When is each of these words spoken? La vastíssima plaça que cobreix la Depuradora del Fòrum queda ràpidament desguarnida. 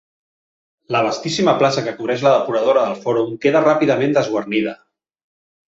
La 0.95 1.01
vastíssima 1.07 1.53
plaça 1.59 1.83
que 1.89 1.93
cobreix 1.99 2.25
la 2.29 2.33
Depuradora 2.37 2.87
del 2.89 2.97
Fòrum 3.05 3.39
queda 3.47 3.65
ràpidament 3.69 4.19
desguarnida. 4.19 4.77